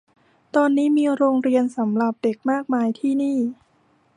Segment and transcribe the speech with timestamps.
[0.55, 3.37] ตอนนี้มีโรงเรียนสำหรับเด็กมากมายที่นี้